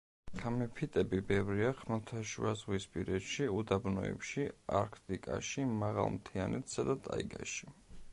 [0.43, 4.47] ქამეფიტები ბევრია ხმელთაშუაზღვისპირეთში, უდაბნოებში,
[4.79, 7.71] არქტიკაში, მაღალ მთიანეთსა და ტაიგაში.